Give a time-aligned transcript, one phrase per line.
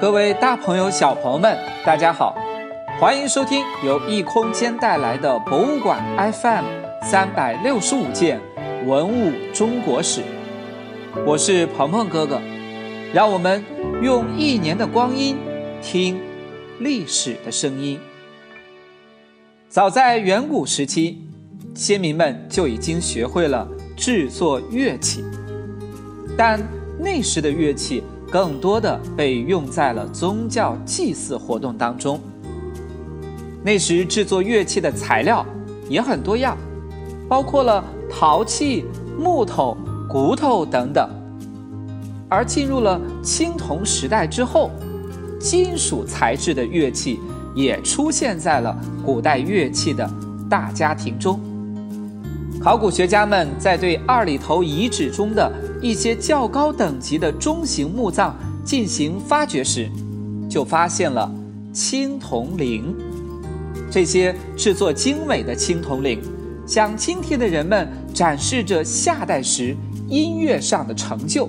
[0.00, 2.34] 各位大朋友、小朋友们，大家好，
[2.98, 6.02] 欢迎收听由异空间带来的博物馆
[6.32, 6.64] FM
[7.02, 8.40] 三百六十五件
[8.86, 10.22] 文物中国史。
[11.26, 12.40] 我是鹏鹏哥哥，
[13.12, 13.62] 让我们
[14.02, 15.36] 用一年的光阴
[15.82, 16.18] 听
[16.78, 18.00] 历史的声音。
[19.68, 21.18] 早在远古时期，
[21.74, 25.22] 先民们就已经学会了制作乐器，
[26.34, 26.58] 但
[26.98, 28.02] 那时的乐器。
[28.30, 32.20] 更多的被用在了宗教祭祀活动当中。
[33.62, 35.44] 那时制作乐器的材料
[35.88, 36.56] 也很多样，
[37.28, 38.84] 包括了陶器、
[39.18, 39.76] 木头、
[40.08, 41.08] 骨头等等。
[42.28, 44.70] 而进入了青铜时代之后，
[45.38, 47.20] 金属材质的乐器
[47.54, 50.10] 也出现在了古代乐器的
[50.50, 51.38] 大家庭中。
[52.66, 59.88] 考古学家们在对二里头遗址中的一些较高等级的中型墓葬进行发掘时，
[60.50, 61.32] 就发现了
[61.72, 62.92] 青铜铃。
[63.88, 66.20] 这些制作精美的青铜铃，
[66.66, 69.76] 向今天的人们展示着夏代时
[70.08, 71.48] 音乐上的成就。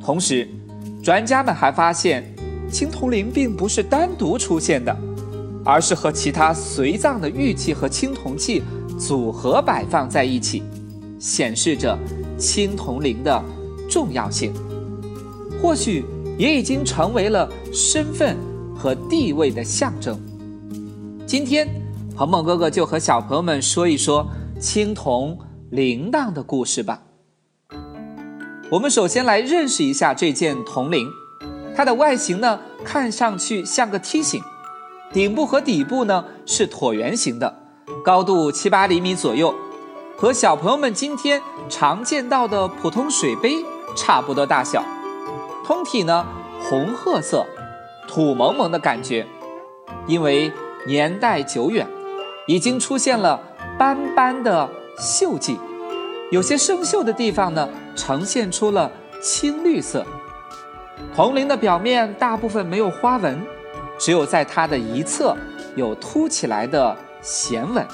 [0.00, 0.48] 同时，
[1.02, 2.24] 专家们还发现，
[2.70, 4.96] 青铜铃并不是单独出现的，
[5.64, 8.62] 而是和其他随葬的玉器和青铜器。
[8.98, 10.62] 组合摆放在一起，
[11.18, 11.98] 显示着
[12.38, 13.42] 青铜铃的
[13.88, 14.52] 重要性，
[15.60, 16.04] 或许
[16.38, 18.36] 也已经成为了身份
[18.74, 20.18] 和地位的象征。
[21.26, 21.68] 今天，
[22.16, 24.26] 鹏鹏哥哥就和小朋友们说一说
[24.58, 25.38] 青铜
[25.70, 27.02] 铃铛的故事吧。
[28.70, 31.06] 我们首先来认识一下这件铜铃，
[31.76, 34.42] 它的外形呢，看上去像个梯形，
[35.12, 37.65] 顶部和底部呢是椭圆形的。
[38.02, 39.54] 高度七八厘米左右，
[40.16, 43.64] 和小朋友们今天常见到的普通水杯
[43.96, 44.84] 差不多大小。
[45.64, 46.26] 通体呢
[46.60, 47.46] 红褐色，
[48.08, 49.26] 土蒙蒙的感觉。
[50.06, 50.52] 因为
[50.86, 51.86] 年代久远，
[52.46, 53.40] 已经出现了
[53.78, 55.58] 斑斑的锈迹，
[56.30, 58.90] 有些生锈的地方呢呈现出了
[59.22, 60.04] 青绿色。
[61.14, 63.40] 铜铃的表面大部分没有花纹，
[63.98, 65.36] 只有在它的一侧
[65.76, 66.96] 有凸起来的。
[67.20, 67.86] 弦稳。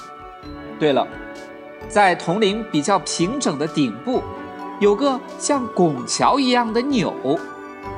[0.79, 1.07] 对了，
[1.87, 4.21] 在铜铃比较平整的顶部，
[4.79, 7.13] 有个像拱桥一样的钮，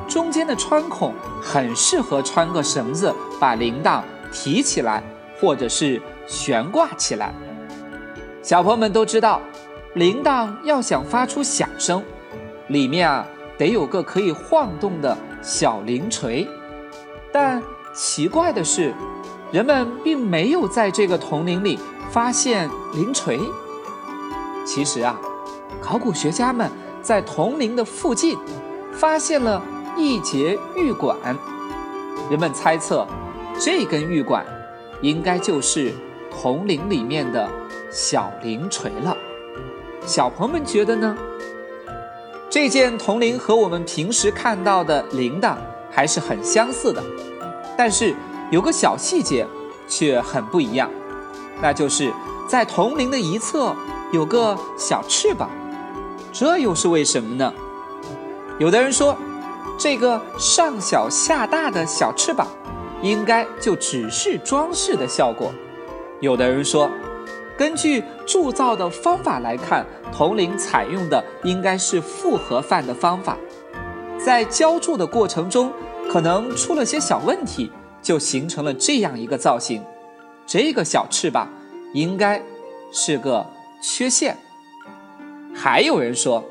[0.08, 5.02] 中间的穿孔很适合穿个绳子把铃铛提起来，
[5.40, 7.34] 或者是悬挂起来。
[8.44, 9.42] 小朋友们都知道，
[9.96, 12.04] 铃铛要想发出响声，
[12.68, 13.26] 里面啊
[13.58, 16.48] 得有个可以晃动的小铃锤。
[17.32, 18.94] 但奇怪的是。
[19.52, 21.80] 人们并没有在这个铜铃里
[22.10, 23.40] 发现铃锤。
[24.66, 25.20] 其实啊，
[25.80, 26.70] 考古学家们
[27.02, 28.38] 在铜铃的附近
[28.92, 29.62] 发现了
[29.96, 31.18] 一节玉管。
[32.30, 33.08] 人们猜测，
[33.60, 34.46] 这根玉管
[35.02, 35.94] 应该就是
[36.32, 37.48] 铜铃里面的
[37.92, 39.16] 小铃锤了。
[40.06, 41.16] 小朋友们觉得呢？
[42.50, 45.56] 这件铜铃和我们平时看到的铃铛
[45.92, 47.02] 还是很相似的，
[47.78, 48.14] 但是。
[48.52, 49.46] 有个小细节，
[49.88, 50.90] 却很不一样，
[51.62, 52.14] 那就是
[52.48, 53.76] 在铜铃的一侧
[54.12, 55.50] 有个小翅膀，
[56.32, 57.52] 这又是为什么呢？
[58.60, 59.18] 有的人说，
[59.78, 62.48] 这个上小下大的小翅膀，
[63.02, 65.50] 应该就只是装饰的效果；
[66.22, 66.90] 有的人说，
[67.58, 73.38] 根据铸造的方法来看，铜铃采用的应该是复合范的方法，
[74.24, 75.74] 在浇铸的过程中
[76.10, 77.72] 可能出了些小问题。
[78.06, 79.84] 就形成了这样一个造型，
[80.46, 81.50] 这个小翅膀
[81.92, 82.40] 应该
[82.92, 83.44] 是个
[83.82, 84.38] 缺陷。
[85.56, 86.46] 还有人说，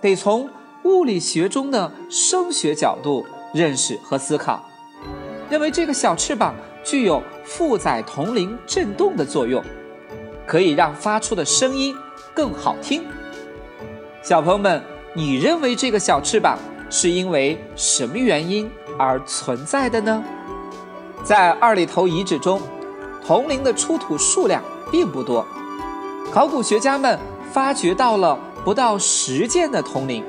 [0.00, 0.48] 得从
[0.84, 4.64] 物理学中的声学角度认识和思考，
[5.50, 9.60] 认为这个小翅膀具有负载铜铃振动的作用，
[10.46, 11.92] 可以让发出的声音
[12.32, 13.04] 更好听。
[14.22, 14.80] 小朋友们，
[15.12, 16.56] 你认为这个小翅膀
[16.88, 20.22] 是因为什么原因而存在的呢？
[21.24, 22.60] 在二里头遗址中，
[23.26, 25.44] 铜铃的出土数量并不多。
[26.30, 27.18] 考古学家们
[27.50, 30.22] 发掘到了不到十件的铜铃。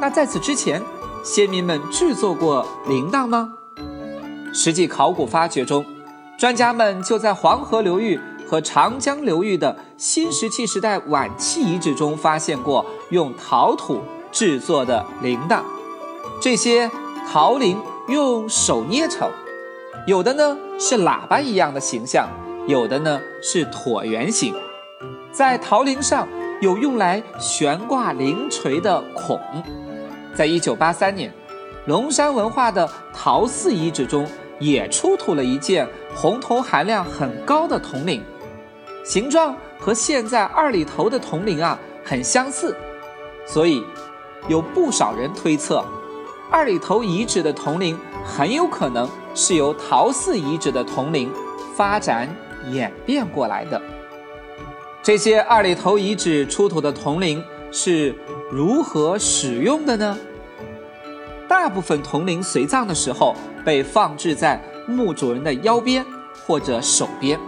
[0.00, 0.82] 那在此之前，
[1.22, 3.52] 先民们制作过铃铛吗？
[4.54, 5.84] 实际考古发掘中，
[6.38, 8.18] 专家们就在黄河流域
[8.48, 14.00] 和长江流域的新石器时代晚期遗址中发现过用陶土
[14.32, 15.60] 制作的铃铛。
[16.40, 16.90] 这些
[17.30, 19.30] 陶铃用手捏成。
[20.10, 22.28] 有的呢是喇叭一样的形象，
[22.66, 24.52] 有的呢是椭圆形，
[25.30, 26.26] 在陶铃上
[26.60, 29.40] 有用来悬挂铃锤的孔。
[30.34, 31.32] 在一九八三年，
[31.86, 34.26] 龙山文化的陶寺遗址中
[34.58, 38.20] 也出土了一件红铜含量很高的铜铃，
[39.04, 42.76] 形状和现在二里头的铜铃啊很相似，
[43.46, 43.80] 所以
[44.48, 45.84] 有不少人推测，
[46.50, 51.32] 二里头遗址的铜铃很有可能是由陶寺遗址的铜铃
[51.76, 52.28] 发展
[52.72, 53.80] 演变过来的。
[55.00, 58.14] 这些二里头遗址出土的铜铃是
[58.50, 60.18] 如何使用的呢？
[61.48, 66.04] 大部分铜铃随葬的时候被放置在墓主人的腰边
[66.44, 67.38] 或者手边。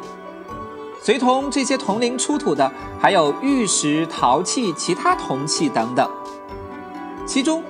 [1.01, 2.71] 随同这些铜铃出土的
[3.01, 6.09] 还有玉石、陶器、其他铜器等等。
[7.27, 7.63] 其中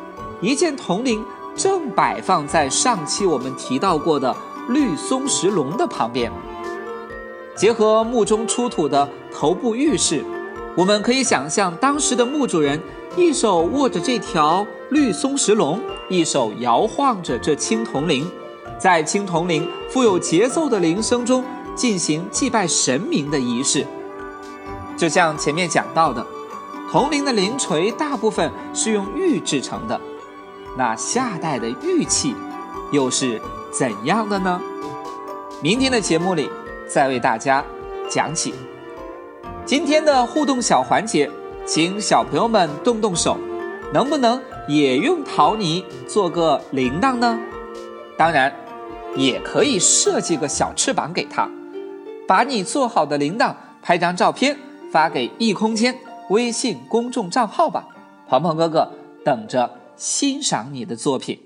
[0.43, 1.25] 一件铜铃
[1.55, 4.37] 正摆放在上期我们提到过的
[4.69, 6.31] 绿松石龙的旁边。
[7.55, 10.25] 结合墓中出土的头部玉饰，
[10.77, 12.81] 我们可以想象当时的墓主人
[13.17, 15.81] 一手握着这条绿松石龙。
[16.09, 18.31] 一手摇晃着这青铜铃，
[18.79, 21.43] 在青铜铃富有节奏的铃声中
[21.75, 23.87] 进行祭拜神明的仪式。
[24.95, 26.27] 就像前面讲到的，
[26.91, 29.99] 铜铃的铃锤大部分是用玉制成的，
[30.77, 32.35] 那夏代的玉器
[32.91, 33.41] 又是
[33.73, 34.61] 怎样的呢？
[35.63, 36.51] 明天的节目里
[36.89, 37.65] 再为大家
[38.09, 38.55] 讲起。
[39.65, 41.31] 今天的互动小环节，
[41.65, 43.37] 请小朋友们动动手，
[43.93, 44.41] 能不能？
[44.69, 47.37] 也用陶泥做个铃铛呢，
[48.17, 48.55] 当然，
[49.17, 51.51] 也可以设计个小翅膀给它。
[52.29, 53.53] 把你做好的铃铛
[53.83, 54.57] 拍张照片
[54.93, 55.99] 发给异空间
[56.31, 57.85] 微信公众账号吧，
[58.29, 58.89] 鹏鹏哥哥
[59.25, 59.69] 等着
[60.03, 61.39] 欣赏你的作品。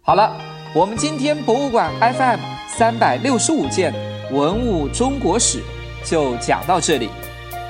[0.00, 0.36] 好了，
[0.74, 2.40] 我们今天博物馆 FM
[2.76, 3.94] 三百六十五件
[4.32, 5.62] 文物中国史
[6.04, 7.08] 就讲到这里，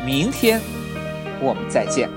[0.03, 0.59] 明天
[1.43, 2.09] 我们再见。